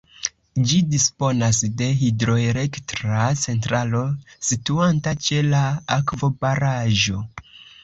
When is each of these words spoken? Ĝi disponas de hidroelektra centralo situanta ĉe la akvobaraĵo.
Ĝi 0.69 0.77
disponas 0.93 1.59
de 1.81 1.89
hidroelektra 1.99 3.19
centralo 3.43 4.03
situanta 4.49 5.15
ĉe 5.29 5.45
la 5.53 5.63
akvobaraĵo. 6.01 7.25